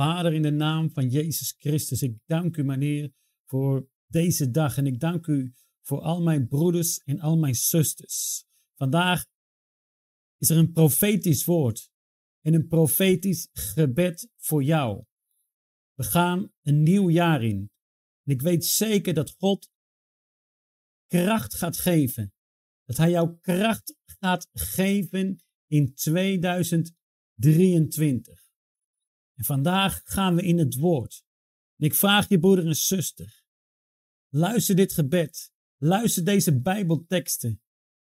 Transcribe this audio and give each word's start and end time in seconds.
Vader, 0.00 0.32
in 0.32 0.42
de 0.42 0.50
naam 0.50 0.90
van 0.90 1.08
Jezus 1.08 1.54
Christus, 1.58 2.02
ik 2.02 2.18
dank 2.26 2.56
u, 2.56 2.64
meneer, 2.64 3.12
voor 3.46 3.88
deze 4.06 4.50
dag. 4.50 4.76
En 4.76 4.86
ik 4.86 5.00
dank 5.00 5.26
u 5.26 5.54
voor 5.80 6.00
al 6.00 6.22
mijn 6.22 6.48
broeders 6.48 6.98
en 6.98 7.20
al 7.20 7.38
mijn 7.38 7.54
zusters. 7.54 8.44
Vandaag 8.74 9.24
is 10.38 10.50
er 10.50 10.56
een 10.56 10.72
profetisch 10.72 11.44
woord 11.44 11.90
en 12.40 12.54
een 12.54 12.66
profetisch 12.66 13.48
gebed 13.52 14.28
voor 14.36 14.62
jou. 14.62 15.04
We 15.94 16.04
gaan 16.04 16.52
een 16.62 16.82
nieuw 16.82 17.10
jaar 17.10 17.44
in. 17.44 17.70
En 18.24 18.32
ik 18.32 18.42
weet 18.42 18.64
zeker 18.64 19.14
dat 19.14 19.30
God 19.30 19.70
kracht 21.06 21.54
gaat 21.54 21.78
geven. 21.78 22.32
Dat 22.84 22.96
Hij 22.96 23.10
jou 23.10 23.38
kracht 23.40 23.96
gaat 24.04 24.48
geven 24.52 25.42
in 25.66 25.94
2023. 25.94 28.39
En 29.40 29.46
vandaag 29.46 30.00
gaan 30.04 30.34
we 30.34 30.42
in 30.42 30.58
het 30.58 30.76
woord. 30.76 31.24
En 31.76 31.86
ik 31.86 31.94
vraag 31.94 32.28
je 32.28 32.38
broeder 32.38 32.66
en 32.66 32.76
zuster, 32.76 33.42
luister 34.28 34.76
dit 34.76 34.92
gebed, 34.92 35.52
luister 35.76 36.24
deze 36.24 36.60
Bijbelteksten 36.60 37.62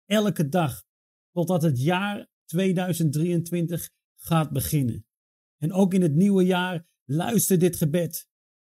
elke 0.07 0.49
dag 0.49 0.85
totdat 1.31 1.63
het 1.63 1.81
jaar 1.81 2.29
2023 2.45 3.91
gaat 4.17 4.51
beginnen. 4.51 5.07
En 5.59 5.73
ook 5.73 5.95
in 5.95 6.03
het 6.03 6.15
nieuwe 6.15 6.45
jaar 6.45 6.87
luister 7.05 7.59
dit 7.59 7.77
gebed 7.77 8.29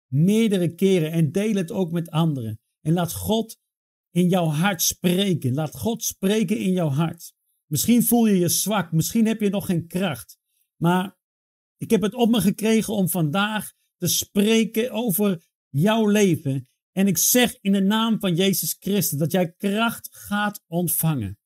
meerdere 0.07 0.75
keren 0.75 1.13
en 1.13 1.33
deel 1.33 1.55
het 1.55 1.71
ook 1.71 1.93
met 1.93 2.11
anderen. 2.11 2.61
En 2.81 2.93
laat 2.93 3.13
God 3.13 3.59
in 4.11 4.29
jouw 4.29 4.47
hart 4.47 4.83
spreken. 4.83 5.55
Laat 5.55 5.77
God 5.77 6.05
spreken 6.05 6.59
in 6.59 6.73
jouw 6.73 6.89
hart. 6.89 7.35
Misschien 7.67 8.03
voel 8.03 8.27
je 8.27 8.39
je 8.39 8.49
zwak, 8.49 8.93
misschien 8.93 9.27
heb 9.27 9.41
je 9.41 9.51
nog 9.51 9.67
geen 9.67 9.87
kracht. 9.87 10.39
Maar 10.77 11.19
ik 11.81 11.91
heb 11.91 12.03
het 12.03 12.15
op 12.15 12.31
me 12.31 12.41
gekregen 12.41 12.95
om 12.95 13.09
vandaag 13.09 13.73
te 13.97 14.07
spreken 14.07 14.91
over 14.91 15.43
jouw 15.69 16.07
leven. 16.07 16.69
En 16.93 17.07
ik 17.07 17.19
zeg 17.19 17.57
in 17.61 17.73
de 17.73 17.81
naam 17.81 18.21
van 18.21 18.35
Jezus 18.35 18.77
Christus 18.79 19.19
dat 19.19 19.33
jij 19.33 19.53
kracht 19.53 20.09
gaat 20.11 20.65
ontvangen. 20.67 21.39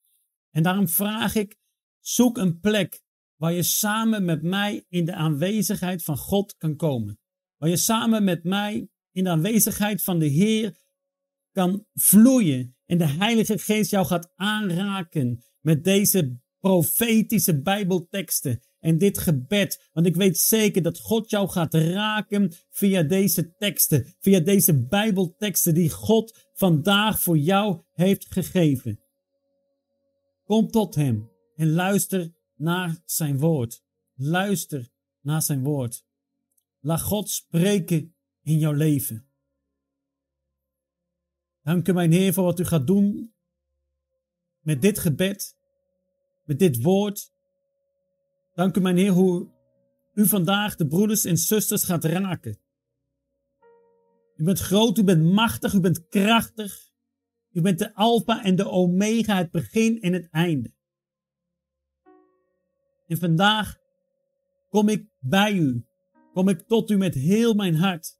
En 0.50 0.62
daarom 0.62 0.88
vraag 0.88 1.34
ik, 1.34 1.56
zoek 2.00 2.38
een 2.38 2.60
plek 2.60 3.02
waar 3.36 3.52
je 3.52 3.62
samen 3.62 4.24
met 4.24 4.42
mij 4.42 4.84
in 4.88 5.04
de 5.04 5.14
aanwezigheid 5.14 6.02
van 6.02 6.16
God 6.16 6.56
kan 6.56 6.76
komen. 6.76 7.18
Waar 7.56 7.70
je 7.70 7.76
samen 7.76 8.24
met 8.24 8.44
mij 8.44 8.88
in 9.12 9.24
de 9.24 9.30
aanwezigheid 9.30 10.02
van 10.02 10.18
de 10.18 10.26
Heer 10.26 10.76
kan 11.52 11.86
vloeien 11.92 12.76
en 12.86 12.98
de 12.98 13.08
Heilige 13.08 13.58
Geest 13.58 13.90
jou 13.90 14.06
gaat 14.06 14.32
aanraken 14.34 15.44
met 15.60 15.84
deze 15.84 16.38
profetische 16.58 17.60
Bijbelteksten 17.60 18.62
en 18.84 18.98
dit 18.98 19.18
gebed. 19.18 19.88
Want 19.92 20.06
ik 20.06 20.16
weet 20.16 20.38
zeker 20.38 20.82
dat 20.82 21.00
God 21.00 21.30
jou 21.30 21.48
gaat 21.48 21.74
raken 21.74 22.52
via 22.70 23.02
deze 23.02 23.54
teksten, 23.56 24.14
via 24.20 24.40
deze 24.40 24.86
Bijbelteksten 24.86 25.74
die 25.74 25.90
God 25.90 26.48
vandaag 26.52 27.20
voor 27.20 27.38
jou 27.38 27.82
heeft 27.92 28.26
gegeven. 28.26 29.00
Kom 30.44 30.68
tot 30.68 30.94
Hem 30.94 31.30
en 31.56 31.72
luister 31.72 32.34
naar 32.56 33.02
Zijn 33.04 33.38
woord. 33.38 33.82
Luister 34.14 34.88
naar 35.20 35.42
Zijn 35.42 35.62
woord. 35.62 36.04
Laat 36.80 37.02
God 37.02 37.30
spreken 37.30 38.14
in 38.42 38.58
jouw 38.58 38.72
leven. 38.72 39.26
Dank 41.62 41.88
u, 41.88 41.92
mijn 41.92 42.12
Heer, 42.12 42.32
voor 42.32 42.44
wat 42.44 42.60
u 42.60 42.64
gaat 42.64 42.86
doen 42.86 43.34
met 44.60 44.82
dit 44.82 44.98
gebed, 44.98 45.56
met 46.42 46.58
dit 46.58 46.82
woord. 46.82 47.33
Dank 48.54 48.76
u, 48.76 48.80
mijn 48.80 48.96
Heer, 48.96 49.10
hoe 49.10 49.48
u 50.14 50.26
vandaag 50.26 50.76
de 50.76 50.86
broeders 50.86 51.24
en 51.24 51.36
zusters 51.36 51.84
gaat 51.84 52.04
raken. 52.04 52.58
U 54.36 54.44
bent 54.44 54.58
groot, 54.58 54.98
u 54.98 55.04
bent 55.04 55.22
machtig, 55.22 55.72
u 55.72 55.80
bent 55.80 56.08
krachtig. 56.08 56.92
U 57.52 57.60
bent 57.60 57.78
de 57.78 57.94
Alpha 57.94 58.44
en 58.44 58.56
de 58.56 58.68
Omega, 58.68 59.36
het 59.36 59.50
begin 59.50 60.00
en 60.00 60.12
het 60.12 60.28
einde. 60.30 60.72
En 63.06 63.18
vandaag 63.18 63.78
kom 64.68 64.88
ik 64.88 65.06
bij 65.20 65.52
u, 65.52 65.84
kom 66.32 66.48
ik 66.48 66.60
tot 66.60 66.90
u 66.90 66.96
met 66.96 67.14
heel 67.14 67.54
mijn 67.54 67.74
hart, 67.74 68.18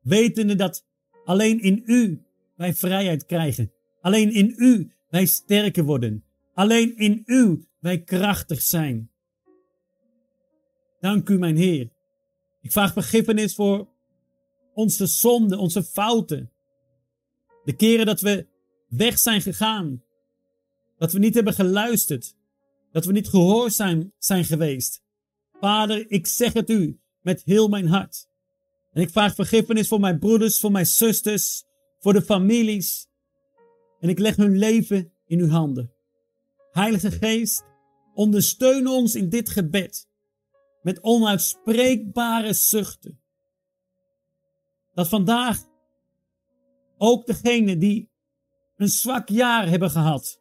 wetende 0.00 0.54
dat 0.54 0.86
alleen 1.24 1.60
in 1.60 1.82
u 1.86 2.22
wij 2.56 2.74
vrijheid 2.74 3.26
krijgen. 3.26 3.72
Alleen 4.00 4.32
in 4.32 4.54
u 4.56 4.92
wij 5.08 5.26
sterker 5.26 5.84
worden. 5.84 6.24
Alleen 6.54 6.96
in 6.96 7.22
u 7.26 7.68
wij 7.78 8.02
krachtig 8.02 8.62
zijn. 8.62 9.11
Dank 11.02 11.28
u, 11.28 11.38
mijn 11.38 11.56
Heer. 11.56 11.90
Ik 12.60 12.72
vraag 12.72 12.92
vergiffenis 12.92 13.54
voor 13.54 13.88
onze 14.74 15.06
zonden, 15.06 15.58
onze 15.58 15.82
fouten. 15.82 16.50
De 17.64 17.76
keren 17.76 18.06
dat 18.06 18.20
we 18.20 18.46
weg 18.88 19.18
zijn 19.18 19.40
gegaan. 19.40 20.02
Dat 20.98 21.12
we 21.12 21.18
niet 21.18 21.34
hebben 21.34 21.52
geluisterd. 21.52 22.36
Dat 22.92 23.04
we 23.04 23.12
niet 23.12 23.28
gehoorzaam 23.28 24.12
zijn 24.18 24.44
geweest. 24.44 25.02
Vader, 25.60 26.10
ik 26.10 26.26
zeg 26.26 26.52
het 26.52 26.70
u 26.70 27.00
met 27.22 27.42
heel 27.44 27.68
mijn 27.68 27.86
hart. 27.86 28.28
En 28.92 29.02
ik 29.02 29.10
vraag 29.10 29.34
vergiffenis 29.34 29.88
voor 29.88 30.00
mijn 30.00 30.18
broeders, 30.18 30.60
voor 30.60 30.72
mijn 30.72 30.86
zusters, 30.86 31.64
voor 31.98 32.12
de 32.12 32.22
families. 32.22 33.08
En 34.00 34.08
ik 34.08 34.18
leg 34.18 34.36
hun 34.36 34.58
leven 34.58 35.12
in 35.26 35.40
uw 35.40 35.48
handen. 35.48 35.92
Heilige 36.72 37.10
Geest, 37.10 37.64
ondersteun 38.14 38.86
ons 38.86 39.14
in 39.14 39.28
dit 39.28 39.48
gebed 39.48 40.10
met 40.82 41.02
onuitspreekbare 41.02 42.52
zuchten. 42.52 43.20
Dat 44.94 45.08
vandaag 45.08 45.58
ook 46.96 47.26
degenen 47.26 47.78
die 47.78 48.10
een 48.76 48.88
zwak 48.88 49.28
jaar 49.28 49.68
hebben 49.68 49.90
gehad, 49.90 50.40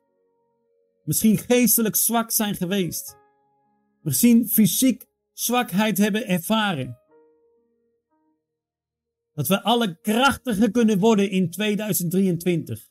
misschien 1.04 1.38
geestelijk 1.38 1.96
zwak 1.96 2.32
zijn 2.32 2.56
geweest, 2.56 3.18
misschien 4.02 4.48
fysiek 4.48 5.06
zwakheid 5.34 5.98
hebben 5.98 6.28
ervaren, 6.28 7.02
dat 9.34 9.48
we 9.48 9.62
alle 9.62 10.00
krachtiger 10.02 10.72
kunnen 10.72 11.00
worden 11.00 11.30
in 11.30 11.50
2023. 11.50 12.90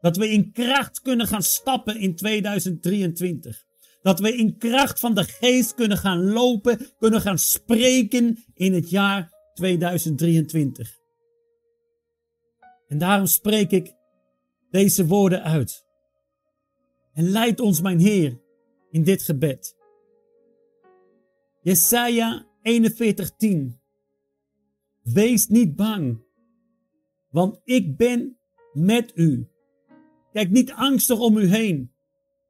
Dat 0.00 0.16
we 0.16 0.30
in 0.30 0.52
kracht 0.52 1.00
kunnen 1.00 1.26
gaan 1.26 1.42
stappen 1.42 1.96
in 1.96 2.16
2023. 2.16 3.65
Dat 4.06 4.20
we 4.20 4.36
in 4.36 4.58
kracht 4.58 5.00
van 5.00 5.14
de 5.14 5.24
geest 5.24 5.74
kunnen 5.74 5.98
gaan 5.98 6.24
lopen, 6.24 6.78
kunnen 6.98 7.20
gaan 7.20 7.38
spreken 7.38 8.44
in 8.54 8.72
het 8.72 8.90
jaar 8.90 9.32
2023. 9.54 10.98
En 12.88 12.98
daarom 12.98 13.26
spreek 13.26 13.70
ik 13.70 13.94
deze 14.70 15.06
woorden 15.06 15.42
uit. 15.42 15.86
En 17.12 17.30
leid 17.30 17.60
ons, 17.60 17.80
mijn 17.80 17.98
Heer, 17.98 18.40
in 18.90 19.04
dit 19.04 19.22
gebed. 19.22 19.76
Jesaja 21.62 22.46
41:10 22.62 23.80
Wees 25.02 25.46
niet 25.46 25.76
bang, 25.76 26.24
want 27.30 27.60
ik 27.64 27.96
ben 27.96 28.38
met 28.72 29.12
u. 29.14 29.48
Kijk 30.32 30.50
niet 30.50 30.72
angstig 30.72 31.18
om 31.18 31.36
u 31.36 31.46
heen, 31.46 31.92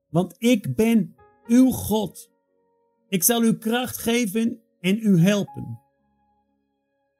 want 0.09 0.34
ik 0.38 0.75
ben 0.75 1.16
uw 1.46 1.70
God. 1.70 2.30
Ik 3.08 3.22
zal 3.22 3.42
u 3.42 3.58
kracht 3.58 3.96
geven 3.96 4.60
en 4.80 4.98
u 5.02 5.20
helpen. 5.20 5.80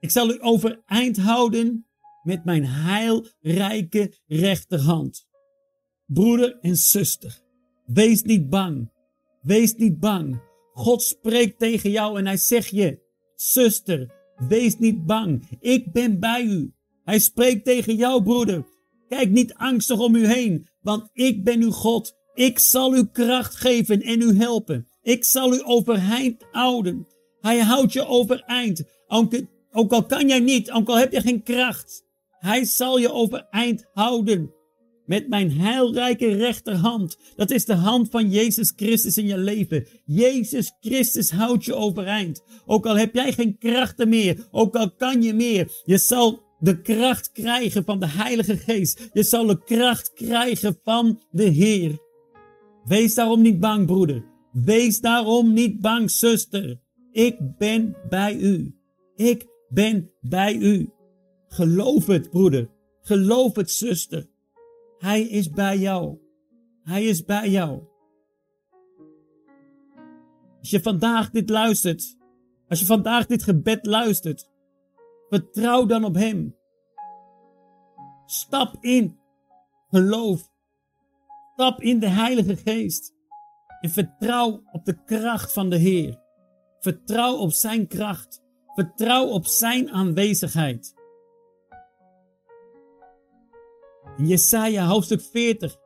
Ik 0.01 0.11
zal 0.11 0.31
u 0.31 0.39
overeind 0.41 1.17
houden 1.17 1.87
met 2.23 2.45
mijn 2.45 2.67
heilrijke 2.67 4.15
rechterhand. 4.27 5.27
Broeder 6.07 6.59
en 6.61 6.77
zuster, 6.77 7.41
wees 7.87 8.23
niet 8.23 8.49
bang. 8.49 8.91
Wees 9.41 9.75
niet 9.75 9.99
bang. 9.99 10.43
God 10.73 11.03
spreekt 11.03 11.59
tegen 11.59 11.91
jou 11.91 12.19
en 12.19 12.27
hij 12.27 12.37
zegt 12.37 12.71
je, 12.71 13.01
zuster, 13.35 14.17
Wees 14.37 14.79
niet 14.79 15.07
bang. 15.07 15.49
Ik 15.61 15.93
ben 15.93 16.21
bij 16.21 16.43
u. 16.43 16.73
Hij 17.05 17.19
spreekt 17.19 17.65
tegen 17.65 17.97
jou, 17.97 18.23
broeder. 18.23 18.67
Kijk 19.09 19.31
niet 19.31 19.55
angstig 19.55 19.99
om 19.99 20.15
u 20.15 20.27
heen, 20.27 20.67
want 20.81 21.11
ik 21.13 21.45
ben 21.45 21.61
uw 21.61 21.71
God. 21.71 22.16
Ik 22.37 22.59
zal 22.59 22.97
u 22.97 23.07
kracht 23.13 23.57
geven 23.57 24.03
en 24.03 24.21
u 24.21 24.39
helpen. 24.39 24.87
Ik 25.03 25.25
zal 25.25 25.55
u 25.55 25.61
overeind 25.65 26.45
houden. 26.51 27.07
Hij 27.41 27.59
houdt 27.59 27.93
je 27.93 28.07
overeind. 28.07 28.83
Ook 29.73 29.93
al 29.93 30.07
kan 30.07 30.29
jij 30.29 30.41
niet, 30.41 30.71
ook 30.71 30.89
al 30.89 30.99
heb 30.99 31.13
je 31.13 31.21
geen 31.21 31.43
kracht. 31.43 32.05
Hij 32.31 32.65
zal 32.65 32.99
je 32.99 33.13
overeind 33.13 33.85
houden 33.93 34.55
met 35.07 35.29
mijn 35.29 35.61
heilrijke 35.61 36.37
rechterhand. 36.37 37.17
Dat 37.37 37.51
is 37.51 37.65
de 37.65 37.75
hand 37.75 38.11
van 38.11 38.31
Jezus 38.31 38.73
Christus 38.77 39.17
in 39.17 39.27
je 39.27 39.39
leven. 39.39 39.87
Jezus 40.05 40.73
Christus 40.81 41.31
houdt 41.31 41.65
je 41.65 41.75
overeind. 41.75 42.43
Ook 42.67 42.87
al 42.87 42.97
heb 42.97 43.15
jij 43.15 43.33
geen 43.33 43.59
krachten 43.59 44.09
meer, 44.09 44.49
ook 44.51 44.77
al 44.77 44.91
kan 44.91 45.23
je 45.23 45.35
meer, 45.35 45.83
je 45.85 45.99
zal 45.99 46.45
de 46.59 46.81
kracht 46.81 47.33
krijgen 47.33 47.85
van 47.85 48.01
de 48.01 48.09
Heilige 48.09 48.57
Geest. 48.57 49.09
Je 49.13 49.23
zal 49.23 49.47
de 49.47 49.65
kracht 49.65 50.13
krijgen 50.15 50.79
van 50.85 51.23
de 51.31 51.45
Heer. 51.45 52.05
Wees 52.87 53.15
daarom 53.15 53.43
niet 53.43 53.61
bang, 53.61 53.87
broeder. 53.87 54.25
Wees 54.53 55.01
daarom 55.01 55.53
niet 55.53 55.81
bang, 55.81 56.11
zuster. 56.11 56.81
Ik 57.11 57.57
ben 57.59 57.97
bij 58.09 58.37
u. 58.37 58.77
Ik 59.15 59.47
ben 59.69 60.11
bij 60.21 60.57
u. 60.57 60.91
Geloof 61.49 62.07
het, 62.07 62.31
broeder. 62.31 62.71
Geloof 63.01 63.57
het, 63.57 63.71
zuster. 63.71 64.29
Hij 64.99 65.23
is 65.23 65.51
bij 65.51 65.79
jou. 65.79 66.19
Hij 66.83 67.05
is 67.05 67.25
bij 67.25 67.51
jou. 67.51 67.83
Als 70.59 70.71
je 70.71 70.83
vandaag 70.83 71.31
dit 71.31 71.51
luistert, 71.51 72.17
als 72.69 72.79
je 72.79 72.87
vandaag 72.87 73.27
dit 73.27 73.43
gebed 73.43 73.87
luistert, 73.87 74.51
vertrouw 75.29 75.87
dan 75.87 76.05
op 76.05 76.15
Hem. 76.15 76.57
Stap 78.27 78.77
in 78.81 79.19
geloof. 79.89 80.55
Stap 81.59 81.81
in 81.81 81.99
de 81.99 82.09
Heilige 82.09 82.57
Geest 82.57 83.15
en 83.81 83.91
vertrouw 83.91 84.63
op 84.73 84.85
de 84.85 85.05
kracht 85.05 85.53
van 85.53 85.71
de 85.71 85.77
Heer. 85.77 86.21
Vertrouw 86.81 87.37
op 87.37 87.53
Zijn 87.53 87.87
kracht. 87.87 88.43
Vertrouw 88.75 89.27
op 89.27 89.47
Zijn 89.47 89.91
aanwezigheid. 89.91 90.95
In 94.17 94.27
Jesaja 94.27 94.87
hoofdstuk 94.87 95.21
40, 95.21 95.77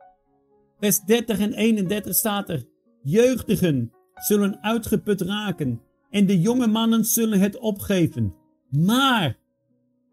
vers 0.79 0.99
30 0.99 1.39
en 1.39 1.53
31 1.53 2.15
staat 2.15 2.49
er: 2.49 2.67
Jeugdigen 3.03 3.93
zullen 4.13 4.63
uitgeput 4.63 5.21
raken 5.21 5.81
en 6.09 6.25
de 6.25 6.41
jonge 6.41 6.67
mannen 6.67 7.05
zullen 7.05 7.39
het 7.39 7.57
opgeven. 7.57 8.35
Maar, 8.69 9.37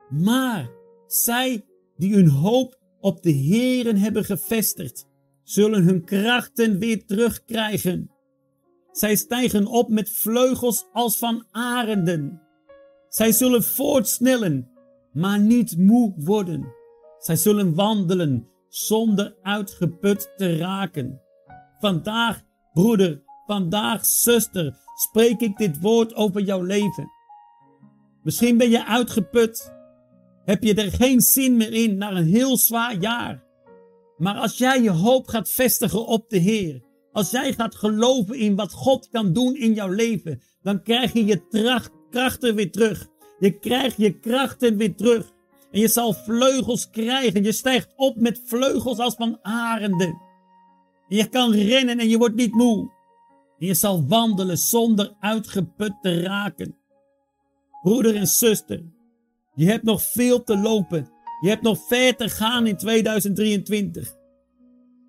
maar, 0.08 0.70
zij 1.06 1.64
die 1.96 2.14
hun 2.14 2.28
hoop 2.28 2.78
op 3.00 3.22
de 3.22 3.30
Heeren 3.30 3.96
hebben 3.96 4.24
gevestigd, 4.24 5.07
zullen 5.48 5.82
hun 5.82 6.04
krachten 6.04 6.78
weer 6.78 7.04
terugkrijgen. 7.04 8.10
Zij 8.92 9.16
stijgen 9.16 9.66
op 9.66 9.88
met 9.88 10.10
vleugels 10.10 10.86
als 10.92 11.18
van 11.18 11.46
arenden. 11.50 12.42
Zij 13.08 13.32
zullen 13.32 13.62
voortsnellen, 13.62 14.70
maar 15.12 15.38
niet 15.40 15.78
moe 15.78 16.12
worden. 16.16 16.74
Zij 17.18 17.36
zullen 17.36 17.74
wandelen 17.74 18.48
zonder 18.68 19.36
uitgeput 19.42 20.32
te 20.36 20.56
raken. 20.56 21.20
Vandaag, 21.78 22.42
broeder, 22.72 23.22
vandaag, 23.46 24.04
zuster, 24.04 24.76
spreek 24.94 25.40
ik 25.40 25.56
dit 25.56 25.80
woord 25.80 26.14
over 26.14 26.40
jouw 26.40 26.62
leven. 26.62 27.10
Misschien 28.22 28.56
ben 28.56 28.70
je 28.70 28.86
uitgeput. 28.86 29.72
Heb 30.44 30.62
je 30.62 30.74
er 30.74 30.92
geen 30.92 31.20
zin 31.20 31.56
meer 31.56 31.72
in 31.72 31.96
na 31.96 32.10
een 32.10 32.26
heel 32.26 32.56
zwaar 32.56 32.96
jaar. 32.96 33.46
Maar 34.18 34.34
als 34.34 34.58
jij 34.58 34.82
je 34.82 34.90
hoop 34.90 35.28
gaat 35.28 35.50
vestigen 35.50 36.06
op 36.06 36.30
de 36.30 36.38
Heer, 36.38 36.82
als 37.12 37.30
jij 37.30 37.52
gaat 37.52 37.74
geloven 37.74 38.38
in 38.38 38.56
wat 38.56 38.72
God 38.72 39.08
kan 39.08 39.32
doen 39.32 39.56
in 39.56 39.74
jouw 39.74 39.88
leven, 39.88 40.42
dan 40.62 40.82
krijg 40.82 41.12
je 41.12 41.24
je 41.24 41.42
krachten 42.10 42.54
weer 42.54 42.70
terug. 42.70 43.06
Je 43.38 43.58
krijgt 43.58 43.96
je 43.96 44.18
krachten 44.18 44.76
weer 44.76 44.94
terug. 44.94 45.32
En 45.70 45.80
je 45.80 45.88
zal 45.88 46.12
vleugels 46.12 46.90
krijgen. 46.90 47.42
Je 47.42 47.52
stijgt 47.52 47.92
op 47.96 48.16
met 48.16 48.42
vleugels 48.44 48.98
als 48.98 49.14
van 49.14 49.38
arenden. 49.42 50.20
En 51.08 51.16
je 51.16 51.28
kan 51.28 51.52
rennen 51.52 51.98
en 51.98 52.08
je 52.08 52.18
wordt 52.18 52.34
niet 52.34 52.54
moe. 52.54 52.90
En 53.58 53.66
je 53.66 53.74
zal 53.74 54.06
wandelen 54.06 54.58
zonder 54.58 55.16
uitgeput 55.20 55.92
te 56.00 56.20
raken. 56.20 56.76
Broeder 57.82 58.16
en 58.16 58.26
zuster, 58.26 58.82
je 59.54 59.66
hebt 59.66 59.84
nog 59.84 60.02
veel 60.02 60.42
te 60.42 60.58
lopen. 60.58 61.10
Je 61.40 61.48
hebt 61.48 61.62
nog 61.62 61.86
ver 61.86 62.16
te 62.16 62.28
gaan 62.28 62.66
in 62.66 62.76
2023. 62.76 64.16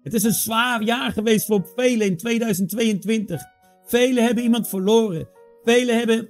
Het 0.02 0.14
is 0.14 0.24
een 0.24 0.34
zwaar 0.34 0.84
jaar 0.84 1.12
geweest 1.12 1.46
voor 1.46 1.72
velen 1.76 2.08
in 2.08 2.18
2022. 2.18 3.42
Velen 3.84 4.24
hebben 4.24 4.44
iemand 4.44 4.68
verloren. 4.68 5.30
Velen 5.64 5.98
hebben 5.98 6.30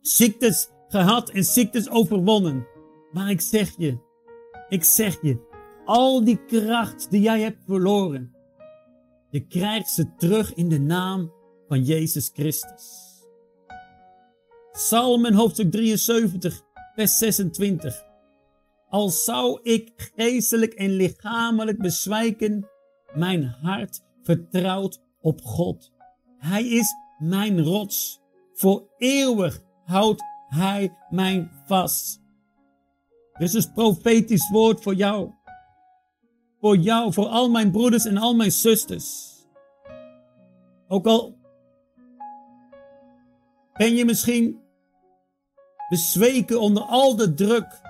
ziektes 0.00 0.68
gehad 0.88 1.30
en 1.30 1.44
ziektes 1.44 1.90
overwonnen. 1.90 2.66
Maar 3.12 3.30
ik 3.30 3.40
zeg 3.40 3.74
je, 3.76 3.98
ik 4.68 4.84
zeg 4.84 5.22
je, 5.22 5.46
al 5.84 6.24
die 6.24 6.44
kracht 6.44 7.10
die 7.10 7.20
jij 7.20 7.40
hebt 7.40 7.64
verloren, 7.66 8.32
je 9.30 9.46
krijgt 9.46 9.90
ze 9.90 10.14
terug 10.16 10.54
in 10.54 10.68
de 10.68 10.80
naam 10.80 11.32
van 11.68 11.82
Jezus 11.82 12.30
Christus. 12.34 13.06
Psalmen 14.72 15.34
hoofdstuk 15.34 15.70
73, 15.70 16.62
vers 16.94 17.18
26. 17.18 18.07
Al 18.88 19.08
zou 19.08 19.60
ik 19.62 20.10
geestelijk 20.14 20.72
en 20.74 20.90
lichamelijk 20.90 21.78
bezwijken, 21.78 22.68
mijn 23.14 23.44
hart 23.44 24.02
vertrouwt 24.22 25.02
op 25.20 25.40
God. 25.42 25.92
Hij 26.38 26.68
is 26.68 26.94
mijn 27.18 27.62
rots. 27.62 28.20
Voor 28.52 28.88
eeuwig 28.96 29.62
houdt 29.84 30.22
Hij 30.48 30.96
mij 31.10 31.50
vast. 31.66 32.20
Dit 33.38 33.54
is 33.54 33.64
een 33.64 33.72
profetisch 33.72 34.50
woord 34.50 34.82
voor 34.82 34.94
jou. 34.94 35.30
Voor 36.60 36.76
jou, 36.76 37.12
voor 37.12 37.26
al 37.26 37.50
mijn 37.50 37.70
broeders 37.70 38.04
en 38.04 38.16
al 38.16 38.34
mijn 38.34 38.52
zusters. 38.52 39.36
Ook 40.88 41.06
al 41.06 41.38
ben 43.72 43.94
je 43.94 44.04
misschien 44.04 44.60
bezweken 45.88 46.60
onder 46.60 46.82
al 46.82 47.16
de 47.16 47.34
druk, 47.34 47.80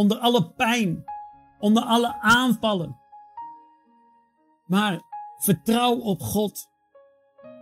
onder 0.00 0.18
alle 0.18 0.50
pijn, 0.50 1.04
onder 1.58 1.82
alle 1.82 2.20
aanvallen. 2.20 2.96
Maar 4.66 5.02
vertrouw 5.38 5.98
op 5.98 6.20
God. 6.20 6.68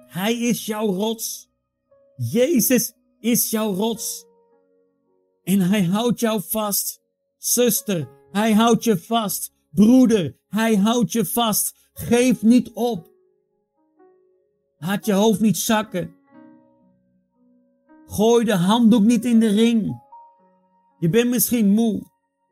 Hij 0.06 0.38
is 0.38 0.66
jouw 0.66 0.86
rots. 0.86 1.50
Jezus 2.16 2.94
is 3.20 3.50
jouw 3.50 3.74
rots. 3.74 4.26
En 5.42 5.60
hij 5.60 5.84
houdt 5.84 6.20
jou 6.20 6.42
vast. 6.42 7.00
Zuster, 7.36 8.08
hij 8.30 8.52
houdt 8.52 8.84
je 8.84 8.98
vast. 8.98 9.52
Broeder, 9.70 10.36
hij 10.48 10.76
houdt 10.76 11.12
je 11.12 11.26
vast. 11.26 11.90
Geef 11.92 12.42
niet 12.42 12.70
op. 12.72 13.10
Laat 14.78 15.06
je 15.06 15.12
hoofd 15.12 15.40
niet 15.40 15.58
zakken. 15.58 16.16
Gooi 18.06 18.44
de 18.44 18.56
handdoek 18.56 19.02
niet 19.02 19.24
in 19.24 19.40
de 19.40 19.48
ring. 19.48 20.02
Je 20.98 21.08
bent 21.08 21.30
misschien 21.30 21.70
moe. 21.70 22.07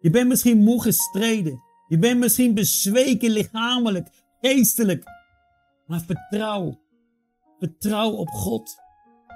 Je 0.06 0.12
bent 0.12 0.28
misschien 0.28 0.58
moe 0.58 0.82
gestreden. 0.82 1.62
Je 1.88 1.98
bent 1.98 2.18
misschien 2.18 2.54
bezweken 2.54 3.30
lichamelijk, 3.30 4.08
geestelijk. 4.40 5.04
Maar 5.86 6.00
vertrouw. 6.00 6.80
Vertrouw 7.58 8.10
op 8.10 8.28
God. 8.28 8.76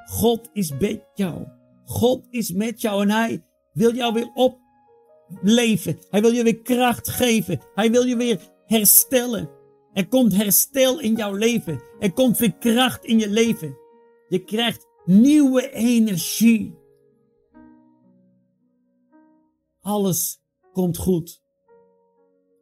God 0.06 0.50
is 0.52 0.72
met 0.78 1.04
jou. 1.14 1.46
God 1.84 2.26
is 2.30 2.52
met 2.52 2.80
jou 2.80 3.02
en 3.02 3.10
Hij 3.10 3.44
wil 3.72 3.94
jou 3.94 4.12
weer 4.12 4.30
opleven. 4.34 5.98
Hij 6.10 6.20
wil 6.20 6.30
je 6.30 6.42
weer 6.42 6.60
kracht 6.60 7.08
geven. 7.08 7.60
Hij 7.74 7.90
wil 7.90 8.02
je 8.02 8.16
weer 8.16 8.40
herstellen. 8.66 9.50
Er 9.92 10.08
komt 10.08 10.36
herstel 10.36 11.00
in 11.00 11.14
jouw 11.14 11.34
leven. 11.34 11.82
Er 11.98 12.12
komt 12.12 12.38
weer 12.38 12.54
kracht 12.54 13.04
in 13.04 13.18
je 13.18 13.30
leven. 13.30 13.76
Je 14.28 14.44
krijgt 14.44 14.86
nieuwe 15.04 15.70
energie. 15.70 16.78
Alles 19.80 20.40
komt 20.72 20.96
goed. 20.96 21.42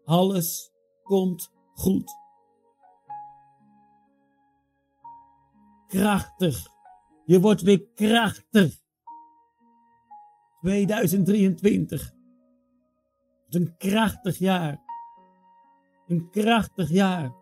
Alles 0.05 0.73
komt 1.03 1.53
goed. 1.75 2.17
Krachtig. 5.87 6.67
Je 7.25 7.41
wordt 7.41 7.61
weer 7.61 7.87
krachtig. 7.95 8.81
2023. 10.61 12.15
Een 13.49 13.77
krachtig 13.77 14.39
jaar. 14.39 14.83
Een 16.07 16.31
krachtig 16.31 16.91
jaar. 16.91 17.33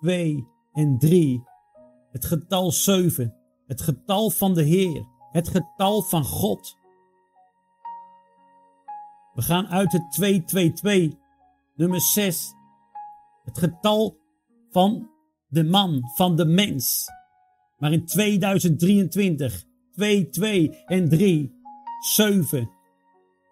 2 0.00 0.48
en 0.72 0.98
3. 0.98 1.48
Het 2.10 2.24
getal 2.24 2.72
7. 2.72 3.34
Het 3.66 3.80
getal 3.80 4.30
van 4.30 4.54
de 4.54 4.62
Heer. 4.62 5.06
Het 5.32 5.48
getal 5.48 6.02
van 6.02 6.24
God. 6.24 6.76
We 9.34 9.42
gaan 9.42 9.66
uit 9.66 9.92
het 9.92 10.12
222. 10.12 11.18
Nummer 11.74 12.00
6. 12.00 12.54
Het 13.44 13.58
getal 13.58 14.18
van 14.70 15.10
de 15.48 15.64
man, 15.64 16.10
van 16.14 16.36
de 16.36 16.44
mens. 16.44 17.06
Maar 17.78 17.92
in 17.92 18.06
2023, 18.06 19.64
2, 19.92 20.28
2 20.28 20.84
en 20.86 21.08
3, 21.08 21.52
7, 22.00 22.70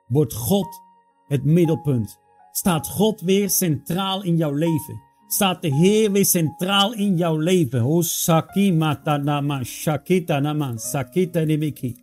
wordt 0.06 0.34
God 0.34 0.82
het 1.26 1.44
middelpunt. 1.44 2.18
Staat 2.50 2.88
God 2.88 3.20
weer 3.20 3.50
centraal 3.50 4.22
in 4.22 4.36
jouw 4.36 4.52
leven. 4.52 5.07
Staat 5.28 5.62
de 5.62 5.68
Heer 5.74 6.24
centraal 6.24 6.92
in 6.94 7.16
jouw 7.16 7.36
leven. 7.36 7.82
O 7.82 8.02
sakimata 8.02 9.18
nama 9.18 9.64
shakita 9.64 10.40
nama 10.40 10.78
sakita 10.78 11.44
nemiki. 11.44 11.96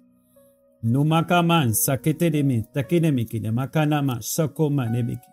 Numakaman 0.83 1.73
sakete 1.73 2.29
demi 2.29 2.65
takinemiki 2.73 3.39
nemakanama 3.39 4.21
sakoma 4.21 4.85
nemiki. 4.89 5.29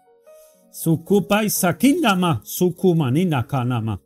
Sukupai 0.70 1.50
sakinama 1.50 2.40
sukumani 2.42 3.24
nakanama. 3.24 3.98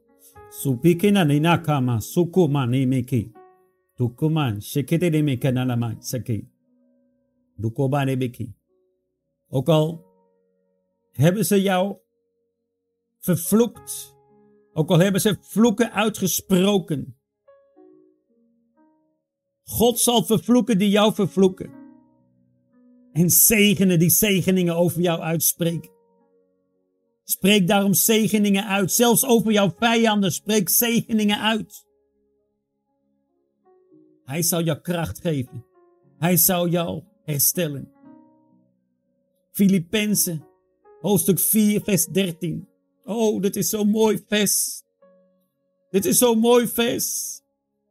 Supikina 0.50 1.24
ninakama 1.24 2.00
sukumani 2.00 2.86
miki. 2.86 3.32
Dukuman 3.98 4.60
shikete 4.60 5.10
de 5.10 5.22
mekanalama 5.22 5.96
saki. 6.00 6.44
Dukobane 7.58 8.16
biki. 8.16 8.54
Ook 9.50 9.68
al 9.68 10.04
hebben 11.12 11.44
ze 11.44 11.62
jou 11.62 11.96
vervloekt. 13.18 14.14
Ook 14.72 14.90
al 14.90 14.98
hebben 14.98 15.20
ze 15.20 15.36
vloeken 15.40 15.92
uitgesproken. 15.92 17.16
God 19.64 19.98
zal 19.98 20.24
vervloeken 20.24 20.78
die 20.78 20.90
jou 20.90 21.14
vervloeken. 21.14 21.70
En 23.12 23.30
zegenen 23.30 23.98
die 23.98 24.10
zegeningen 24.10 24.76
over 24.76 25.00
jou 25.00 25.20
uitspreken. 25.20 25.90
Spreek 27.24 27.66
daarom 27.66 27.94
zegeningen 27.94 28.66
uit. 28.66 28.92
Zelfs 28.92 29.24
over 29.24 29.52
jouw 29.52 29.74
vijanden. 29.78 30.32
Spreek 30.32 30.68
zegeningen 30.68 31.40
uit. 31.40 31.86
Hij 34.24 34.42
zal 34.42 34.62
jou 34.62 34.80
kracht 34.80 35.20
geven. 35.20 35.64
Hij 36.18 36.36
zal 36.36 36.68
jou 36.68 37.02
herstellen. 37.24 37.92
Filippenzen, 39.50 40.46
hoofdstuk 41.00 41.38
4, 41.38 41.80
vers 41.80 42.06
13. 42.06 42.68
Oh, 43.06 43.40
dit 43.40 43.56
is 43.56 43.68
zo'n 43.68 43.90
mooi 43.90 44.24
vers. 44.28 44.82
Dit 45.90 46.04
is 46.04 46.18
zo'n 46.18 46.38
mooi 46.38 46.68
vers. 46.68 47.40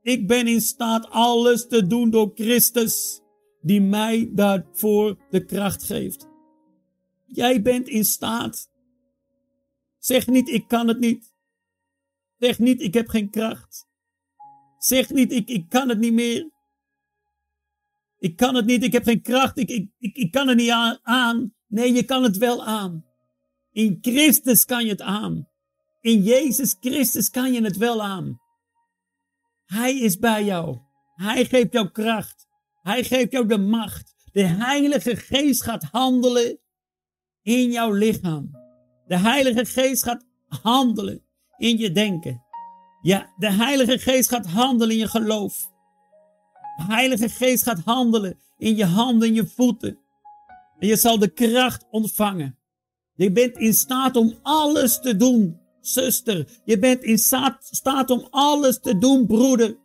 Ik 0.01 0.27
ben 0.27 0.47
in 0.47 0.61
staat 0.61 1.09
alles 1.09 1.67
te 1.67 1.87
doen 1.87 2.09
door 2.09 2.31
Christus, 2.33 3.21
die 3.61 3.81
mij 3.81 4.29
daarvoor 4.33 5.17
de 5.29 5.45
kracht 5.45 5.83
geeft. 5.83 6.27
Jij 7.25 7.61
bent 7.61 7.87
in 7.87 8.05
staat. 8.05 8.69
Zeg 9.99 10.27
niet, 10.27 10.49
ik 10.49 10.67
kan 10.67 10.87
het 10.87 10.99
niet. 10.99 11.33
Zeg 12.39 12.59
niet, 12.59 12.81
ik 12.81 12.93
heb 12.93 13.07
geen 13.07 13.29
kracht. 13.29 13.87
Zeg 14.77 15.09
niet, 15.09 15.31
ik, 15.31 15.49
ik 15.49 15.69
kan 15.69 15.89
het 15.89 15.99
niet 15.99 16.13
meer. 16.13 16.51
Ik 18.17 18.35
kan 18.35 18.55
het 18.55 18.65
niet, 18.65 18.83
ik 18.83 18.93
heb 18.93 19.03
geen 19.03 19.21
kracht, 19.21 19.57
ik, 19.57 19.69
ik, 19.69 19.89
ik, 19.97 20.15
ik 20.15 20.31
kan 20.31 20.47
het 20.47 20.57
niet 20.57 20.71
aan. 21.01 21.53
Nee, 21.67 21.93
je 21.93 22.03
kan 22.03 22.23
het 22.23 22.37
wel 22.37 22.65
aan. 22.65 23.05
In 23.75 23.97
Christus 24.01 24.65
kan 24.65 24.83
je 24.83 24.89
het 24.89 25.01
aan. 25.01 25.47
In 26.01 26.23
Jezus 26.23 26.75
Christus 26.79 27.29
kan 27.29 27.53
je 27.53 27.63
het 27.63 27.77
wel 27.77 28.03
aan. 28.03 28.41
Hij 29.65 29.99
is 29.99 30.17
bij 30.17 30.43
jou. 30.43 30.77
Hij 31.15 31.45
geeft 31.45 31.73
jou 31.73 31.89
kracht. 31.89 32.47
Hij 32.81 33.03
geeft 33.03 33.31
jou 33.31 33.47
de 33.47 33.57
macht. 33.57 34.15
De 34.31 34.43
Heilige 34.45 35.15
Geest 35.15 35.63
gaat 35.63 35.83
handelen 35.83 36.59
in 37.41 37.71
jouw 37.71 37.91
lichaam. 37.91 38.51
De 39.07 39.17
Heilige 39.17 39.65
Geest 39.65 40.03
gaat 40.03 40.25
handelen 40.47 41.23
in 41.57 41.77
je 41.77 41.91
denken. 41.91 42.43
Ja, 43.01 43.33
de 43.37 43.51
Heilige 43.51 43.99
Geest 43.99 44.29
gaat 44.29 44.45
handelen 44.45 44.95
in 44.95 45.01
je 45.01 45.07
geloof. 45.07 45.71
De 46.77 46.83
Heilige 46.83 47.29
Geest 47.29 47.63
gaat 47.63 47.79
handelen 47.79 48.39
in 48.57 48.75
je 48.75 48.85
handen 48.85 49.27
en 49.27 49.33
je 49.33 49.47
voeten. 49.47 49.99
En 50.79 50.87
je 50.87 50.95
zal 50.95 51.19
de 51.19 51.29
kracht 51.29 51.85
ontvangen. 51.89 52.57
Je 53.15 53.31
bent 53.31 53.57
in 53.57 53.73
staat 53.73 54.15
om 54.15 54.33
alles 54.41 54.99
te 54.99 55.15
doen, 55.15 55.59
zuster. 55.81 56.61
Je 56.65 56.79
bent 56.79 57.03
in 57.03 57.17
staat 57.59 58.09
om 58.09 58.27
alles 58.29 58.79
te 58.79 58.97
doen, 58.97 59.25
broeder. 59.25 59.77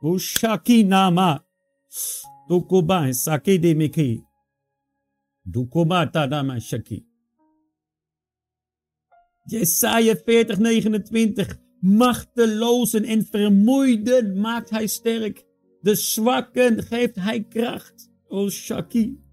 Ushaki 0.00 0.82
nama. 0.82 1.44
Dukuba 2.46 3.12
saki 3.12 3.58
demiki. 3.58 4.24
Dukuba 5.42 6.10
tadama 6.10 6.60
shaki. 6.60 7.06
Jesaja 9.44 10.16
40, 10.16 10.58
29. 10.58 11.62
Machtelozen 11.80 13.04
en 13.04 13.26
vermoeiden 13.26 14.40
maakt 14.40 14.70
hij 14.70 14.86
sterk. 14.86 15.44
De 15.80 15.94
zwakken 15.94 16.82
geeft 16.82 17.14
hij 17.14 17.44
kracht. 17.44 18.10
O 18.28 18.48
Shaki. 18.48 19.23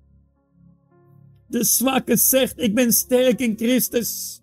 De 1.52 1.64
zwakke 1.64 2.18
zegt, 2.18 2.60
ik 2.60 2.76
ben 2.76 2.94
sterk 2.94 3.40
in 3.40 3.58
Christus. 3.58 4.42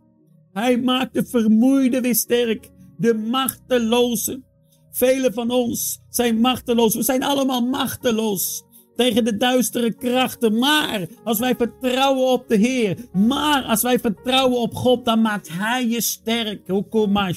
Hij 0.53 0.81
maakt 0.81 1.15
de 1.15 1.25
vermoeide 1.25 2.01
weer 2.01 2.15
sterk. 2.15 2.71
De 2.97 3.15
machtelozen. 3.15 4.45
Velen 4.91 5.33
van 5.33 5.51
ons 5.51 6.01
zijn 6.09 6.41
machteloos. 6.41 6.95
We 6.95 7.03
zijn 7.03 7.23
allemaal 7.23 7.61
machteloos 7.61 8.63
tegen 8.97 9.25
de 9.25 9.37
duistere 9.37 9.95
krachten. 9.95 10.59
Maar 10.59 11.07
als 11.25 11.39
wij 11.39 11.55
vertrouwen 11.57 12.27
op 12.27 12.49
de 12.49 12.57
Heer, 12.57 12.97
maar 13.13 13.63
als 13.63 13.83
wij 13.83 13.99
vertrouwen 13.99 14.61
op 14.61 14.75
God, 14.75 15.05
dan 15.05 15.21
maakt 15.21 15.49
Hij 15.53 15.89
je 15.89 16.01
sterk. 16.01 16.69
Okoma 16.69 17.33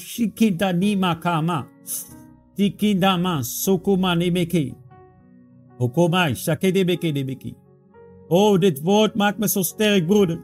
kama. 1.20 1.68
Okoma 5.78 6.34
shakedebeke 6.34 7.12
debeki. 7.12 7.61
Oh, 8.32 8.60
dit 8.60 8.80
woord 8.82 9.16
maakt 9.16 9.38
me 9.38 9.48
zo 9.50 9.62
sterk, 9.62 10.06
broeder. 10.08 10.40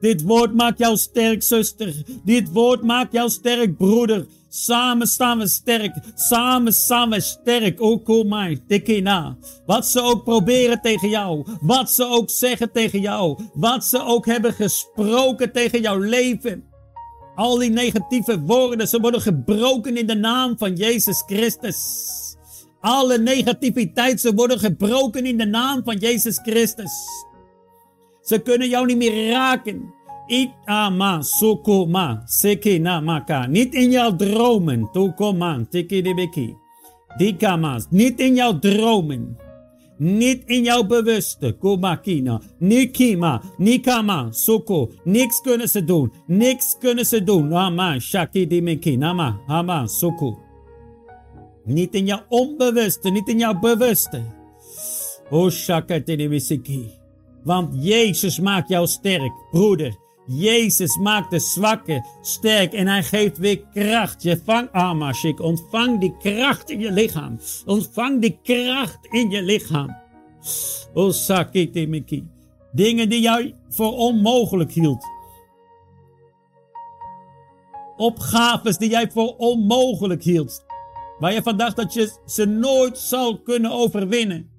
Dit 0.00 0.22
woord 0.22 0.54
maakt 0.54 0.78
jou 0.78 0.96
sterk, 0.96 1.42
zuster. 1.42 1.94
Dit 2.24 2.52
woord 2.52 2.82
maakt 2.82 3.12
jou 3.12 3.30
sterk, 3.30 3.76
broeder. 3.76 4.26
Samen 4.48 5.06
staan 5.06 5.38
we 5.38 5.48
sterk. 5.48 5.94
Samen 6.14 6.72
staan 6.72 7.10
we 7.10 7.20
sterk. 7.20 7.80
Oh, 7.80 8.04
kom 8.04 8.28
maar. 8.28 8.54
na. 9.02 9.36
Wat 9.66 9.86
ze 9.86 10.00
ook 10.00 10.24
proberen 10.24 10.80
tegen 10.80 11.08
jou. 11.08 11.46
Wat 11.60 11.90
ze 11.90 12.04
ook 12.04 12.30
zeggen 12.30 12.72
tegen 12.72 13.00
jou. 13.00 13.38
Wat 13.54 13.84
ze 13.84 14.02
ook 14.04 14.26
hebben 14.26 14.52
gesproken 14.52 15.52
tegen 15.52 15.80
jouw 15.80 15.98
leven. 15.98 16.64
Al 17.34 17.58
die 17.58 17.70
negatieve 17.70 18.40
woorden, 18.40 18.88
ze 18.88 19.00
worden 19.00 19.20
gebroken 19.20 19.96
in 19.96 20.06
de 20.06 20.16
naam 20.16 20.58
van 20.58 20.74
Jezus 20.74 21.22
Christus. 21.26 22.25
Alle 22.80 23.18
negativiteit, 23.18 24.32
worden 24.34 24.58
gebroken 24.58 25.26
in 25.26 25.38
de 25.38 25.46
naam 25.46 25.82
van 25.84 25.96
Jezus 25.96 26.38
Christus. 26.42 26.92
Ze 28.22 28.38
kunnen 28.38 28.68
jou 28.68 28.86
niet 28.86 28.96
meer 28.96 29.30
raken. 29.30 29.94
Itama 30.26 31.22
sukuma 31.22 32.22
seke 32.26 32.78
namaka. 32.78 33.46
Niet 33.46 33.74
in 33.74 33.90
jouw 33.90 34.16
dromen. 34.16 34.88
Tokoman 34.92 35.68
tiki. 35.68 36.56
Dikamas. 37.16 37.86
Niet 37.90 38.20
in 38.20 38.34
jouw 38.34 38.58
dromen. 38.58 39.36
Niet 39.98 40.42
in 40.46 40.62
jouw 40.62 40.84
bewuste. 40.84 41.56
Kumakina. 41.58 42.40
Nikima. 42.58 43.42
Nikama. 43.58 44.32
Soko. 44.32 44.90
Niks 45.04 45.40
kunnen 45.40 45.68
ze 45.68 45.84
doen. 45.84 46.12
Niks 46.26 46.76
kunnen 46.78 47.06
ze 47.06 47.24
doen. 47.24 47.52
Ama. 47.52 47.98
Shaki 47.98 48.46
dimeki. 48.46 48.96
Nama. 48.96 49.40
Ama. 49.46 49.86
Soko. 49.86 50.45
Niet 51.66 51.94
in 51.94 52.06
jouw 52.06 52.22
onbewuste. 52.28 53.10
Niet 53.10 53.28
in 53.28 53.38
jouw 53.38 53.58
bewuste. 53.58 54.22
O 55.30 55.50
shakati 55.50 56.90
Want 57.44 57.84
Jezus 57.84 58.40
maakt 58.40 58.68
jou 58.68 58.86
sterk, 58.86 59.32
broeder. 59.50 59.96
Jezus 60.26 60.96
maakt 60.96 61.30
de 61.30 61.38
zwakke 61.38 62.04
sterk 62.20 62.72
en 62.72 62.86
hij 62.86 63.02
geeft 63.02 63.38
weer 63.38 63.60
kracht. 63.74 64.22
Je 64.22 64.40
vangt, 64.44 64.72
Amashik, 64.72 65.40
ontvang 65.40 66.00
die 66.00 66.16
kracht 66.18 66.70
in 66.70 66.80
je 66.80 66.92
lichaam. 66.92 67.38
Ontvang 67.66 68.20
die 68.20 68.38
kracht 68.42 68.98
in 69.10 69.30
je 69.30 69.42
lichaam. 69.42 69.96
Osakite 70.94 71.86
Miki. 71.86 72.28
Dingen 72.72 73.08
die 73.08 73.20
jij 73.20 73.54
voor 73.68 73.92
onmogelijk 73.92 74.72
hield. 74.72 75.04
Opgaves 77.96 78.78
die 78.78 78.90
jij 78.90 79.10
voor 79.10 79.36
onmogelijk 79.36 80.22
hield. 80.22 80.65
Waar 81.18 81.32
je 81.32 81.42
van 81.42 81.56
dacht 81.56 81.76
dat 81.76 81.92
je 81.92 82.18
ze 82.26 82.44
nooit 82.44 82.98
zal 82.98 83.42
kunnen 83.42 83.70
overwinnen. 83.70 84.50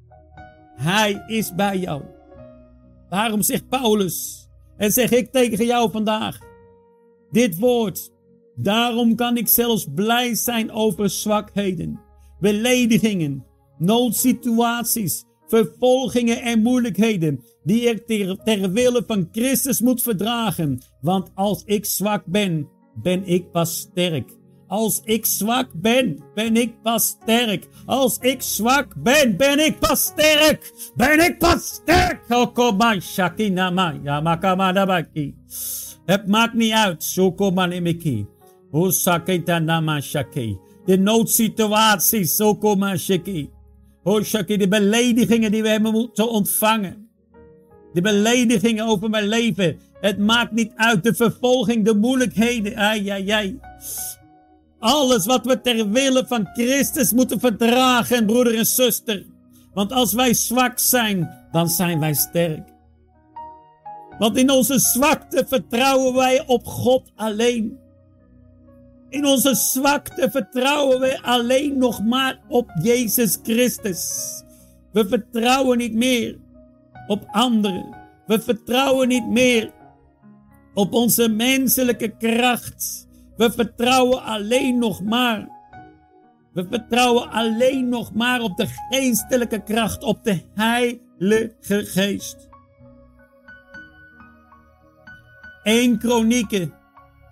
Hij 0.76 1.24
is 1.28 1.56
bij 1.56 1.78
jou. 1.78 2.02
Daarom 3.10 3.42
zegt 3.42 3.70
Paulus. 3.70 4.48
En 4.78 4.92
zeg 4.92 5.12
ik 5.12 5.32
tegen 5.32 5.66
jou 5.66 5.92
vandaag, 5.92 6.40
dit 7.32 7.60
woord, 7.60 8.12
daarom 8.56 9.16
kan 9.16 9.38
ik 9.38 9.48
zelfs 9.48 9.88
blij 9.96 10.36
zijn 10.36 10.72
over 10.72 11.10
zwakheden, 11.10 12.00
beledigingen, 12.40 13.46
noodsituaties, 13.78 15.26
vervolgingen 15.48 16.42
en 16.42 16.62
moeilijkheden 16.62 17.44
die 17.64 17.82
ik 17.82 18.06
ter, 18.06 18.38
ter 18.44 18.72
wille 18.72 19.04
van 19.08 19.28
Christus 19.32 19.82
moet 19.82 20.02
verdragen. 20.02 20.82
Want 21.02 21.32
als 21.36 21.64
ik 21.64 21.86
zwak 21.86 22.26
ben, 22.26 22.70
ben 23.02 23.24
ik 23.26 23.52
pas 23.52 23.78
sterk. 23.78 24.36
Als 24.68 25.02
ik 25.04 25.26
zwak 25.26 25.70
ben, 25.74 26.20
ben 26.34 26.56
ik 26.56 26.82
pas 26.82 27.08
sterk. 27.08 27.68
Als 27.86 28.18
ik 28.18 28.42
zwak 28.42 28.94
ben, 28.98 29.38
ben 29.38 29.66
ik 29.66 29.80
pas 29.80 30.06
sterk. 30.06 30.74
Ben 30.96 31.26
ik 31.26 31.38
pas 31.38 31.68
sterk. 31.68 32.22
Okoman 32.30 33.02
shakinama 33.02 33.94
yamakamadabaki. 34.04 35.36
Het 36.06 36.28
maakt 36.28 36.54
niet 36.54 36.72
uit. 36.72 37.04
Sokoman 37.04 37.72
imiki. 37.72 38.26
Osakita 38.72 39.60
nama 39.60 40.02
shaki. 40.02 40.58
De 40.86 40.98
noodsituaties. 40.98 42.36
Sokoman 42.36 42.98
shaki. 42.98 43.50
Shaki, 44.24 44.58
de 44.58 44.68
beledigingen 44.68 45.52
die 45.52 45.62
we 45.62 45.70
hebben 45.70 45.92
moeten 45.92 46.30
ontvangen. 46.30 47.08
de 47.94 48.02
beledigingen 48.02 48.86
over 48.86 49.10
mijn 49.10 49.28
leven. 49.28 49.78
Het 50.02 50.18
maakt 50.18 50.52
niet 50.52 50.72
uit, 50.76 51.04
de 51.04 51.14
vervolging, 51.14 51.86
de 51.86 51.96
moeilijkheden. 51.96 52.76
Ai, 52.76 53.10
ai, 53.10 53.30
ai. 53.30 53.60
Alles 54.80 55.26
wat 55.26 55.46
we 55.46 55.62
ter 55.62 55.90
wille 55.90 56.26
van 56.28 56.50
Christus 56.54 57.12
moeten 57.12 57.40
verdragen, 57.40 58.26
broeder 58.26 58.58
en 58.58 58.66
zuster. 58.66 59.26
Want 59.74 59.92
als 59.92 60.14
wij 60.14 60.34
zwak 60.34 60.80
zijn, 60.80 61.48
dan 61.52 61.70
zijn 61.70 62.00
wij 62.00 62.14
sterk. 62.14 62.76
Want 64.20 64.38
in 64.38 64.50
onze 64.50 64.80
zwakte 64.80 65.46
vertrouwen 65.48 66.14
wij 66.14 66.48
op 66.48 66.66
God 66.66 67.12
alleen. 67.16 67.80
In 69.10 69.26
onze 69.26 69.56
zwakte 69.56 70.32
vertrouwen 70.32 71.00
wij 71.00 71.20
alleen 71.22 71.78
nog 71.78 72.04
maar 72.04 72.40
op 72.48 72.72
Jezus 72.82 73.38
Christus. 73.44 74.22
We 74.92 75.08
vertrouwen 75.08 75.78
niet 75.78 75.94
meer 75.94 76.38
op 77.08 77.28
anderen. 77.32 77.96
We 78.26 78.40
vertrouwen 78.40 79.08
niet 79.08 79.28
meer 79.28 79.72
op 80.74 80.94
onze 80.94 81.30
menselijke 81.30 82.18
kracht. 82.18 83.07
We 83.38 83.52
vertrouwen 83.52 84.24
alleen 84.24 84.78
nog 84.78 85.04
maar. 85.04 85.50
We 86.54 86.68
vertrouwen 86.70 87.30
alleen 87.30 87.90
nog 87.90 88.14
maar 88.14 88.42
op 88.42 88.58
de 88.58 88.68
geestelijke 88.90 89.64
kracht, 89.64 90.04
op 90.04 90.24
de 90.24 90.42
Heilige 90.54 91.86
Geest. 91.86 92.50
1 95.64 96.00
Kronieken 96.00 96.74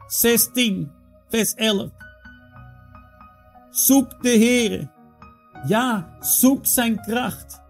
16, 0.08 0.92
vers 1.30 1.54
11. 1.54 1.90
Zoek 3.70 4.24
de 4.24 4.30
Heere. 4.30 4.90
Ja, 5.68 6.18
zoek 6.20 6.66
zijn 6.66 7.02
kracht. 7.02 7.62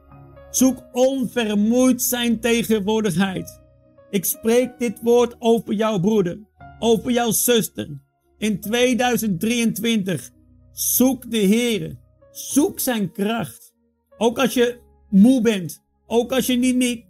Zoek 0.50 0.84
onvermoeid 0.92 2.01
zijn 2.01 2.39
tegenwoordigheid. 2.39 3.62
Ik 4.10 4.25
spreek 4.25 4.80
dit 4.80 5.00
woord 5.01 5.36
over 5.39 5.74
jouw 5.74 6.00
broeder, 6.00 6.39
over 6.80 7.12
jouw 7.12 7.32
zuster. 7.32 8.04
In 8.38 8.60
2023, 8.60 10.32
zoek 10.72 11.32
de 11.32 11.38
Heer. 11.38 11.98
Zoek 12.32 12.80
zijn 12.80 13.12
kracht. 13.12 13.74
Ook 14.18 14.39
als 14.39 14.54
je 14.54 14.80
moe 15.10 15.42
bent, 15.42 15.84
ook 16.08 16.32
als 16.32 16.46
je 16.46 16.56
niet 16.56 16.75
meer 16.75 17.04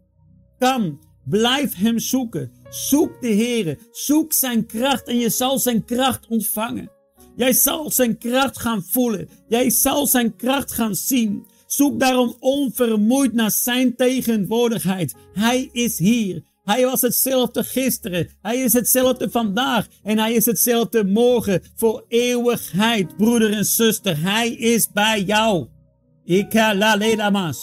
kan, 0.58 1.00
blijf 1.26 1.76
hem 1.76 2.00
zoeken. 2.00 2.52
Zoek 2.70 3.22
de 3.22 3.28
Heer. 3.28 3.78
Zoek 3.92 4.34
zijn 4.34 4.66
kracht 4.66 5.08
en 5.08 5.18
je 5.18 5.30
zal 5.30 5.60
zijn 5.60 5.86
kracht 5.86 6.28
ontvangen. 6.28 6.92
Jij 7.36 7.54
zal 7.54 7.92
zijn 7.92 8.18
kracht 8.18 8.60
gaan 8.60 8.84
voelen. 8.84 9.30
Jij 9.48 9.70
zal 9.70 10.08
zijn 10.08 10.36
kracht 10.36 10.72
gaan 10.72 10.96
zien. 10.96 11.46
Zoek 11.68 12.00
daarom 12.00 12.36
onvermoeid 12.40 13.34
naar 13.34 13.52
zijn 13.52 13.96
tegenwoordigheid. 13.96 15.16
Hij 15.34 15.70
is 15.72 15.98
hier. 15.98 16.44
Hij 16.66 16.86
was 16.86 17.02
hetzelfde 17.02 17.64
gisteren. 17.64 18.30
Hij 18.42 18.58
is 18.58 18.74
hetzelfde 18.74 19.30
vandaag. 19.30 19.88
En 20.04 20.18
hij 20.18 20.34
is 20.34 20.46
hetzelfde 20.46 21.04
morgen. 21.04 21.62
Voor 21.76 22.06
eeuwigheid, 22.08 23.18
broeder 23.18 23.54
en 23.54 23.66
zuster. 23.66 24.22
Hij 24.22 24.50
is 24.50 24.92
bij 24.92 25.22
jou. 25.22 25.68
Ika 26.24 26.76
la 26.76 26.96
le 26.96 27.16
la 27.16 27.30
man. 27.30 27.54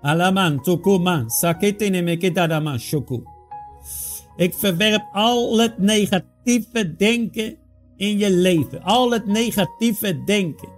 Alaman, 0.00 0.60
man 2.62 2.78
shoko. 2.78 3.22
Ik 4.36 4.54
verwerp 4.54 5.04
al 5.12 5.58
het 5.58 5.78
negatieve 5.78 6.96
denken 6.96 7.56
in 7.96 8.18
je 8.18 8.30
leven. 8.30 8.82
Al 8.82 9.10
het 9.10 9.26
negatieve 9.26 10.24
denken. 10.24 10.75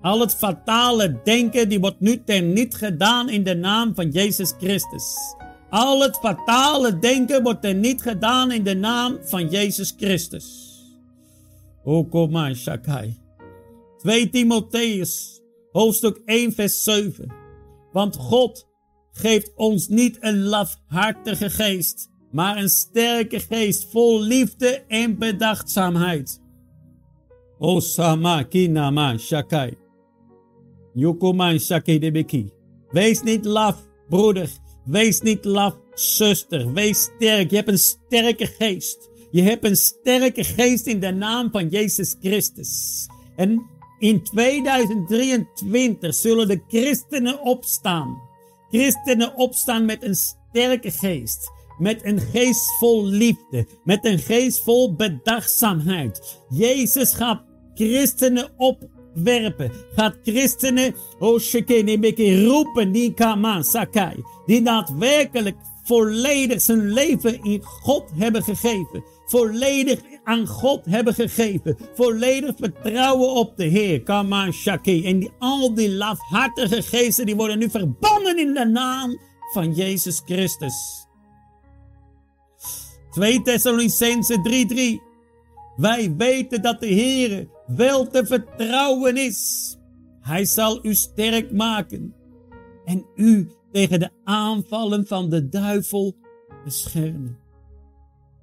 Al 0.00 0.20
het 0.20 0.34
fatale 0.34 1.20
denken, 1.24 1.68
die 1.68 1.80
wordt 1.80 2.00
nu 2.00 2.22
ten 2.24 2.52
niet 2.52 2.74
gedaan 2.74 3.28
in 3.28 3.44
de 3.44 3.54
naam 3.54 3.94
van 3.94 4.10
Jezus 4.10 4.54
Christus. 4.58 5.14
Al 5.70 6.02
het 6.02 6.16
fatale 6.16 6.98
denken 6.98 7.42
wordt 7.42 7.62
ten 7.62 7.80
niet 7.80 8.02
gedaan 8.02 8.52
in 8.52 8.64
de 8.64 8.74
naam 8.74 9.18
van 9.22 9.48
Jezus 9.48 9.94
Christus. 9.96 10.74
Okomai 11.84 12.54
Shakai. 12.54 13.16
2 13.98 14.30
Timotheus, 14.30 15.40
hoofdstuk 15.72 16.20
1, 16.24 16.52
vers 16.52 16.82
7. 16.82 17.32
Want 17.92 18.16
God 18.16 18.66
geeft 19.12 19.52
ons 19.56 19.88
niet 19.88 20.16
een 20.20 20.42
lafhartige 20.42 21.50
geest, 21.50 22.10
maar 22.30 22.56
een 22.56 22.68
sterke 22.68 23.40
geest 23.40 23.90
vol 23.90 24.20
liefde 24.20 24.84
en 24.88 25.18
bedachtzaamheid. 25.18 26.40
Osama 27.58 28.42
kinama 28.42 29.18
shakai. 29.18 29.85
Yukuman 30.96 31.58
shakai 31.60 31.98
debeki. 31.98 32.50
Wees 32.90 33.22
niet 33.22 33.44
laf, 33.44 33.76
broeder. 34.08 34.48
Wees 34.84 35.20
niet 35.20 35.44
laf, 35.44 35.74
zuster. 35.94 36.72
Wees 36.72 37.02
sterk. 37.02 37.50
Je 37.50 37.56
hebt 37.56 37.68
een 37.68 37.78
sterke 37.78 38.46
geest. 38.46 39.10
Je 39.30 39.42
hebt 39.42 39.64
een 39.64 39.76
sterke 39.76 40.44
geest 40.44 40.86
in 40.86 41.00
de 41.00 41.10
naam 41.12 41.50
van 41.50 41.68
Jezus 41.68 42.16
Christus. 42.20 43.06
En 43.36 43.66
in 43.98 44.22
2023 44.22 46.14
zullen 46.14 46.48
de 46.48 46.62
christenen 46.68 47.40
opstaan. 47.42 48.22
Christenen 48.70 49.36
opstaan 49.36 49.84
met 49.84 50.02
een 50.02 50.14
sterke 50.14 50.90
geest. 50.90 51.50
Met 51.78 52.04
een 52.04 52.20
geest 52.20 52.78
vol 52.78 53.04
liefde. 53.04 53.66
Met 53.84 54.04
een 54.04 54.18
geest 54.18 54.62
vol 54.62 54.94
bedachtzaamheid. 54.94 56.40
Jezus 56.48 57.14
gaat 57.14 57.44
christenen 57.74 58.50
opwerpen. 59.16 59.72
Gaat 59.94 60.16
christenen, 60.22 60.94
oh 61.18 61.38
shekene, 61.38 62.44
roepen, 62.44 62.92
die 62.92 63.14
kaman. 63.14 63.64
Die 64.46 64.62
daadwerkelijk 64.62 65.56
volledig 65.84 66.60
zijn 66.60 66.92
leven 66.92 67.42
in 67.42 67.62
God 67.62 68.10
hebben 68.14 68.42
gegeven. 68.42 69.04
Volledig 69.26 70.00
aan 70.24 70.46
God 70.46 70.84
hebben 70.84 71.14
gegeven. 71.14 71.76
Volledig 71.94 72.54
vertrouwen 72.58 73.30
op 73.30 73.56
de 73.56 73.64
Heer. 73.64 74.02
Kaman 74.02 74.52
Shaki. 74.52 75.06
En 75.06 75.18
die, 75.18 75.30
al 75.38 75.74
die 75.74 75.90
lafhartige 75.90 76.82
geesten 76.82 77.26
die 77.26 77.36
worden 77.36 77.58
nu 77.58 77.70
verbannen 77.70 78.38
in 78.38 78.54
de 78.54 78.64
naam 78.64 79.18
van 79.52 79.72
Jezus 79.72 80.22
Christus. 80.24 81.06
2 83.10 83.42
Thessalonicense 83.42 84.40
3:3. 85.00 85.05
Wij 85.76 86.16
weten 86.16 86.62
dat 86.62 86.80
de 86.80 86.86
Heer 86.86 87.48
wel 87.66 88.06
te 88.06 88.26
vertrouwen 88.26 89.16
is. 89.16 89.76
Hij 90.20 90.44
zal 90.44 90.84
u 90.84 90.94
sterk 90.94 91.52
maken 91.52 92.14
en 92.84 93.06
u 93.14 93.50
tegen 93.72 94.00
de 94.00 94.10
aanvallen 94.24 95.06
van 95.06 95.30
de 95.30 95.48
duivel 95.48 96.16
beschermen. 96.64 97.38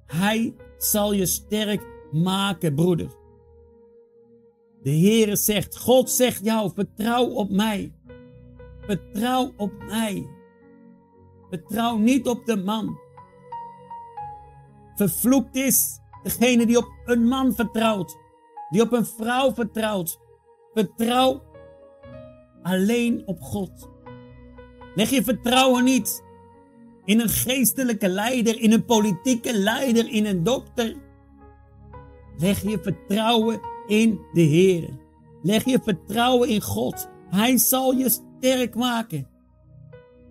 Hij 0.06 0.54
zal 0.78 1.12
je 1.12 1.26
sterk 1.26 1.86
maken, 2.12 2.74
broeder. 2.74 3.10
De 4.82 4.90
Heere 4.90 5.36
zegt, 5.36 5.78
God 5.78 6.10
zegt 6.10 6.44
jou, 6.44 6.70
vertrouw 6.74 7.26
op 7.26 7.50
mij. 7.50 7.94
Vertrouw 8.80 9.52
op 9.56 9.72
mij. 9.88 10.26
Vertrouw 11.50 11.96
niet 11.96 12.28
op 12.28 12.46
de 12.46 12.56
man. 12.56 12.98
Vervloekt 14.94 15.56
is 15.56 15.98
degene 16.24 16.66
die 16.66 16.76
op 16.76 16.88
een 17.04 17.28
man 17.28 17.54
vertrouwt, 17.54 18.16
die 18.70 18.82
op 18.82 18.92
een 18.92 19.06
vrouw 19.06 19.54
vertrouwt. 19.54 20.18
Vertrouw 20.72 21.42
alleen 22.62 23.22
op 23.26 23.40
God. 23.40 23.88
Leg 24.94 25.10
je 25.10 25.24
vertrouwen 25.24 25.84
niet 25.84 26.22
in 27.04 27.20
een 27.20 27.28
geestelijke 27.28 28.08
leider, 28.08 28.60
in 28.60 28.72
een 28.72 28.84
politieke 28.84 29.58
leider, 29.58 30.08
in 30.08 30.26
een 30.26 30.42
dokter. 30.42 30.94
Leg 32.38 32.62
je 32.62 32.78
vertrouwen 32.82 33.60
in 33.86 34.20
de 34.32 34.40
Heer. 34.40 34.88
Leg 35.42 35.64
je 35.64 35.80
vertrouwen 35.82 36.48
in 36.48 36.60
God. 36.60 37.08
Hij 37.30 37.56
zal 37.56 37.92
je 37.92 38.08
sterk 38.08 38.74
maken. 38.74 39.28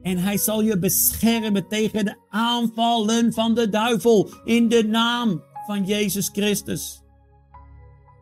En 0.02 0.18
hij 0.18 0.38
zal 0.38 0.62
je 0.62 0.80
beschermen 0.80 1.68
tegen 1.68 2.06
de 2.06 2.16
aanvallen 2.30 3.34
van 3.34 3.56
de 3.56 3.70
duivel 3.70 4.30
in 4.44 4.68
de 4.68 4.84
naam 4.84 5.44
van 5.66 5.84
Jezus 5.86 6.30
Christus. 6.30 7.04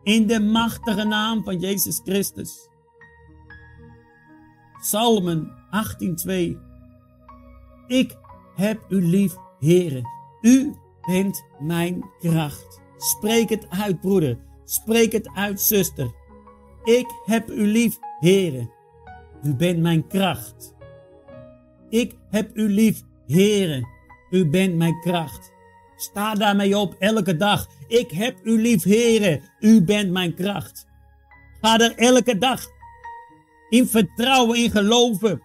In 0.02 0.26
de 0.26 0.40
machtige 0.40 1.04
naam 1.04 1.44
van 1.44 1.58
Jezus 1.58 2.00
Christus. 2.04 2.68
Psalmen 4.80 5.50
18:2. 5.70 6.56
Ik 7.86 8.16
heb 8.54 8.84
u 8.88 9.06
lief, 9.06 9.36
Heere. 9.58 10.02
U 10.40 10.74
bent 11.06 11.44
mijn 11.58 12.10
kracht. 12.18 12.80
Spreek 12.96 13.48
het 13.48 13.66
uit, 13.68 14.00
broeder. 14.00 14.38
Spreek 14.64 15.12
het 15.12 15.30
uit, 15.34 15.60
zuster. 15.60 16.14
Ik 16.84 17.06
heb 17.24 17.50
u 17.50 17.66
lief, 17.66 17.98
Heere. 18.20 18.70
U 19.42 19.54
bent 19.54 19.78
mijn 19.80 20.06
kracht. 20.06 20.74
Ik 21.88 22.16
heb 22.30 22.56
u 22.56 22.68
lief, 22.68 23.02
Heere. 23.26 23.88
U 24.30 24.48
bent 24.48 24.76
mijn 24.76 25.00
kracht. 25.00 25.51
Sta 26.02 26.34
daarmee 26.34 26.78
op 26.78 26.94
elke 26.98 27.36
dag. 27.36 27.66
Ik 27.88 28.10
heb 28.10 28.36
u 28.42 28.60
lief, 28.60 28.82
Heere. 28.82 29.40
U 29.60 29.82
bent 29.82 30.10
mijn 30.10 30.34
kracht. 30.34 30.86
Ga 31.60 31.78
er 31.78 31.96
elke 31.96 32.38
dag 32.38 32.66
In 33.68 33.86
vertrouwen, 33.86 34.58
in 34.58 34.70
geloven. 34.70 35.42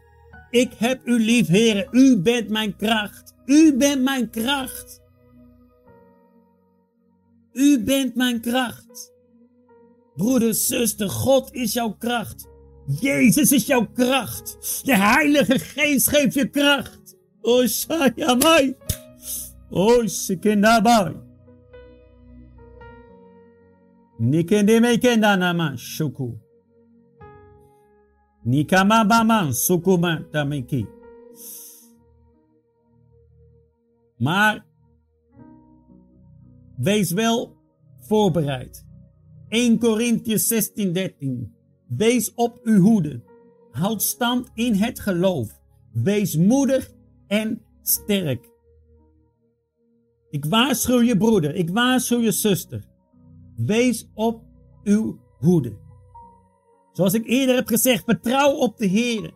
Ik 0.49 0.73
heb 0.77 1.01
u 1.07 1.19
lief, 1.19 1.47
heren. 1.47 1.87
U 1.91 2.21
bent 2.21 2.49
mijn 2.49 2.75
kracht. 2.75 3.33
U 3.45 3.77
bent 3.77 4.01
mijn 4.01 4.29
kracht. 4.29 5.01
U 7.53 7.83
bent 7.83 8.15
mijn 8.15 8.41
kracht. 8.41 9.13
Broeder, 10.15 10.53
zuster, 10.53 11.09
God 11.09 11.53
is 11.53 11.73
jouw 11.73 11.95
kracht. 11.99 12.47
Jezus 12.99 13.51
is 13.51 13.65
jouw 13.65 13.87
kracht. 13.93 14.57
De 14.83 14.95
Heilige 14.95 15.59
Geest 15.59 16.09
geeft 16.09 16.33
je 16.33 16.49
kracht. 16.49 17.15
Oh, 17.41 17.65
Shayamai. 17.65 18.75
Oh, 19.71 20.05
Sikendabai. 20.07 21.15
Nikendeme 24.19 24.97
kendanama 24.97 25.77
shuku. 25.77 26.39
Nikamabaman 28.45 29.53
sukuma 29.53 30.23
tamiki. 30.31 30.87
Maar 34.17 34.65
wees 36.77 37.11
wel 37.11 37.55
voorbereid. 37.99 38.85
1 39.49 39.79
Corinthians 39.79 40.47
16, 40.47 40.93
13. 40.93 41.53
Wees 41.87 42.33
op 42.35 42.59
uw 42.63 42.81
hoede. 42.81 43.23
Houd 43.71 44.01
stand 44.01 44.51
in 44.53 44.73
het 44.73 44.99
geloof. 44.99 45.59
Wees 45.91 46.37
moedig 46.37 46.91
en 47.27 47.61
sterk. 47.81 48.49
Ik 50.37 50.45
waarschuw 50.45 51.01
je 51.01 51.17
broeder, 51.17 51.55
ik 51.55 51.69
waarschuw 51.69 52.19
je 52.19 52.31
zuster. 52.31 52.83
Wees 53.55 54.09
op 54.13 54.41
uw 54.83 55.19
hoede. 55.37 55.73
Zoals 56.91 57.13
ik 57.13 57.27
eerder 57.27 57.55
heb 57.55 57.67
gezegd, 57.67 58.03
vertrouw 58.03 58.51
op 58.51 58.77
de 58.77 58.85
Heer. 58.85 59.31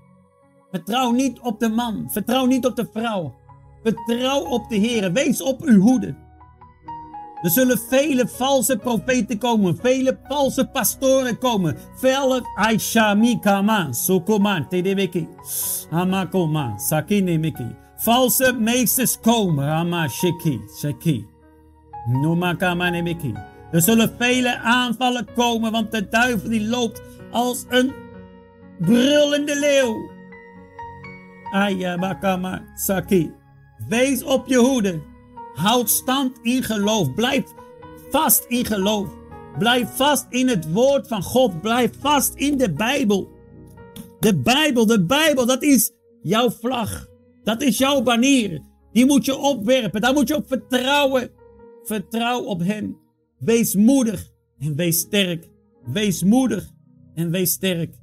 Vertrouw 0.72 1.12
niet 1.12 1.40
op 1.40 1.60
de 1.60 1.70
man, 1.70 2.10
vertrouw 2.12 2.46
niet 2.46 2.66
op 2.66 2.76
de 2.76 2.88
vrouw. 2.94 3.36
Vertrouw 3.84 4.46
op 4.46 4.70
de 4.70 4.76
Heer, 4.76 5.12
wees 5.12 5.42
op 5.42 5.62
uw 5.62 5.80
hoede. 5.80 6.16
Er 7.42 7.50
zullen 7.50 7.80
vele 7.80 8.28
valse 8.28 8.78
profeten 8.78 9.38
komen, 9.38 9.78
vele 9.78 10.20
valse 10.28 10.66
pastoren 10.66 11.38
komen. 11.38 11.78
Vele 11.96 12.42
Aishamikama, 12.56 13.92
Sokoma, 13.92 14.68
Tedebeki, 14.68 15.28
Amakoma, 15.90 16.78
Sakinemeki. 16.78 17.76
Valse 18.02 18.54
meesters 18.54 19.20
komen, 19.20 20.10
Sheki, 20.10 21.26
Nomakama 22.08 22.90
Nemeki. 22.90 23.34
Er 23.72 23.82
zullen 23.82 24.16
vele 24.18 24.58
aanvallen 24.58 25.28
komen, 25.36 25.72
want 25.72 25.92
de 25.92 26.08
duivel 26.08 26.50
die 26.50 26.68
loopt 26.68 27.02
als 27.32 27.66
een 27.70 27.92
brullende 28.80 29.60
leeuw. 29.60 30.10
Ayamakama 31.52 32.62
Saki. 32.76 33.32
Wees 33.88 34.24
op 34.24 34.48
je 34.48 34.58
hoede. 34.58 35.02
Houd 35.54 35.90
stand 35.90 36.40
in 36.42 36.64
geloof. 36.64 37.14
Blijf 37.14 37.44
vast 38.10 38.46
in 38.48 38.66
geloof. 38.66 39.08
Blijf 39.58 39.96
vast 39.96 40.26
in 40.30 40.48
het 40.48 40.72
woord 40.72 41.08
van 41.08 41.24
God. 41.24 41.62
Blijf 41.62 41.92
vast 42.00 42.34
in 42.34 42.58
de 42.58 42.74
Bijbel. 42.74 43.30
De 44.20 44.38
Bijbel, 44.38 44.86
de 44.86 45.06
Bijbel, 45.06 45.46
dat 45.46 45.64
is 45.64 45.92
jouw 46.22 46.50
vlag. 46.50 47.10
Dat 47.44 47.62
is 47.62 47.78
jouw 47.78 48.02
banier. 48.02 48.62
Die 48.92 49.06
moet 49.06 49.26
je 49.26 49.36
opwerpen. 49.36 50.02
Daar 50.02 50.14
moet 50.14 50.28
je 50.28 50.36
op 50.36 50.48
vertrouwen. 50.48 51.32
Vertrouw 51.84 52.44
op 52.44 52.60
Hem. 52.60 52.98
Wees 53.38 53.76
moedig 53.76 54.32
en 54.60 54.76
wees 54.76 55.00
sterk. 55.00 55.50
Wees 55.86 56.24
moedig 56.24 56.72
en 57.14 57.32
wees 57.32 57.52
sterk. 57.52 57.96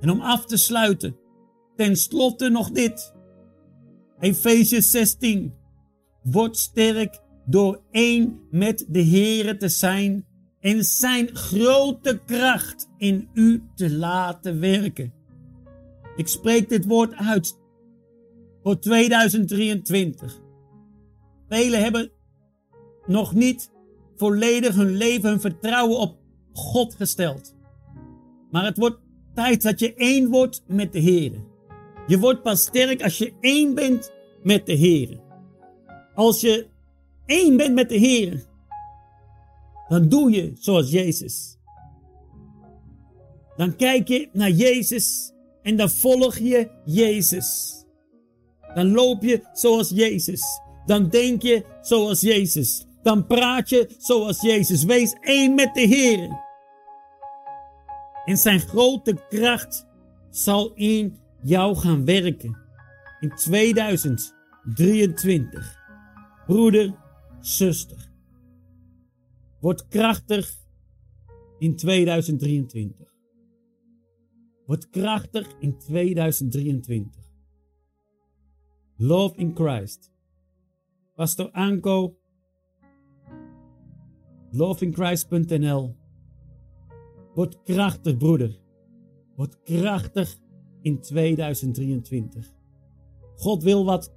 En 0.00 0.10
om 0.10 0.20
af 0.20 0.46
te 0.46 0.56
sluiten, 0.56 1.16
ten 1.76 1.96
slotte 1.96 2.48
nog 2.48 2.70
dit. 2.70 3.14
Efesius 4.20 4.90
16. 4.90 5.54
Word 6.22 6.56
sterk 6.56 7.20
door 7.46 7.82
één 7.90 8.40
met 8.50 8.86
de 8.88 9.04
Heere 9.04 9.56
te 9.56 9.68
zijn 9.68 10.26
en 10.60 10.84
zijn 10.84 11.36
grote 11.36 12.20
kracht 12.26 12.88
in 12.96 13.28
u 13.32 13.62
te 13.74 13.90
laten 13.90 14.60
werken. 14.60 15.17
Ik 16.18 16.28
spreek 16.28 16.68
dit 16.68 16.86
woord 16.86 17.14
uit 17.14 17.58
voor 18.62 18.78
2023. 18.78 20.40
Velen 21.48 21.82
hebben 21.82 22.10
nog 23.06 23.34
niet 23.34 23.70
volledig 24.16 24.74
hun 24.74 24.96
leven, 24.96 25.30
hun 25.30 25.40
vertrouwen 25.40 25.98
op 25.98 26.18
God 26.52 26.94
gesteld. 26.94 27.54
Maar 28.50 28.64
het 28.64 28.78
wordt 28.78 29.00
tijd 29.34 29.62
dat 29.62 29.80
je 29.80 29.94
één 29.94 30.30
wordt 30.30 30.62
met 30.66 30.92
de 30.92 30.98
Heer. 30.98 31.32
Je 32.06 32.18
wordt 32.18 32.42
pas 32.42 32.62
sterk 32.62 33.02
als 33.02 33.18
je 33.18 33.32
één 33.40 33.74
bent 33.74 34.12
met 34.42 34.66
de 34.66 34.72
Heer. 34.72 35.20
Als 36.14 36.40
je 36.40 36.66
één 37.26 37.56
bent 37.56 37.74
met 37.74 37.88
de 37.88 37.96
Heer, 37.96 38.44
dan 39.88 40.08
doe 40.08 40.30
je 40.30 40.52
zoals 40.54 40.90
Jezus. 40.90 41.58
Dan 43.56 43.76
kijk 43.76 44.08
je 44.08 44.28
naar 44.32 44.50
Jezus 44.50 45.32
en 45.68 45.76
dan 45.76 45.90
volg 45.90 46.38
je 46.38 46.70
Jezus. 46.84 47.76
Dan 48.74 48.92
loop 48.92 49.22
je 49.22 49.42
zoals 49.52 49.88
Jezus. 49.88 50.42
Dan 50.86 51.08
denk 51.08 51.42
je 51.42 51.64
zoals 51.80 52.20
Jezus. 52.20 52.86
Dan 53.02 53.26
praat 53.26 53.68
je 53.68 53.94
zoals 53.98 54.40
Jezus. 54.40 54.84
Wees 54.84 55.16
één 55.20 55.54
met 55.54 55.74
de 55.74 55.80
Heer. 55.80 56.46
En 58.24 58.36
zijn 58.36 58.60
grote 58.60 59.26
kracht 59.28 59.86
zal 60.30 60.72
in 60.74 61.18
jou 61.42 61.76
gaan 61.76 62.04
werken. 62.04 62.58
In 63.20 63.32
2023. 63.36 65.76
Broeder, 66.46 66.94
zuster. 67.40 68.10
Word 69.60 69.88
krachtig 69.88 70.56
in 71.58 71.76
2023. 71.76 73.08
Word 74.68 74.90
krachtig 74.92 75.46
in 75.60 75.78
2023. 75.78 77.06
Love 78.98 79.36
in 79.36 79.54
Christ. 79.54 80.10
Pastor 81.16 81.48
Anko. 81.52 82.18
Loveinchrist.nl 84.52 85.96
Word 87.34 87.56
krachtig, 87.64 88.18
broeder. 88.18 88.52
Word 89.36 89.56
krachtig 89.64 90.36
in 90.82 91.00
2023. 91.00 92.52
God 93.40 93.62
wil 93.62 93.86
wat 93.88 94.12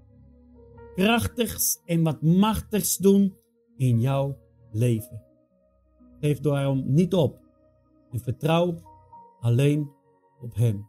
krachtigs 0.96 1.78
en 1.86 2.04
wat 2.04 2.22
machtigs 2.22 2.98
doen 2.98 3.32
in 3.78 4.02
jouw 4.02 4.36
leven. 4.72 5.24
Geef 6.20 6.40
daarom 6.40 6.84
niet 6.94 7.14
op 7.14 7.40
en 8.12 8.20
vertrouw 8.20 8.76
alleen 9.40 10.00
op 10.41 10.56
Hem. 10.56 10.88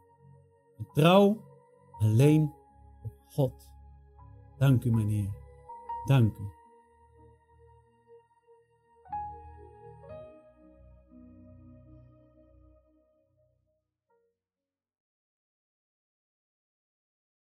Vertrouw 0.77 1.41
alleen 1.99 2.55
op 3.03 3.13
God. 3.27 3.69
Dank 4.59 4.85
u, 4.85 4.91
meneer. 4.91 5.31
Dank 6.07 6.37
u. 6.39 6.62